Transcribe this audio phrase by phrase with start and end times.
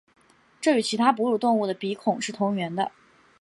[0.59, 2.91] 这与其他哺乳动物的鼻孔是同源的。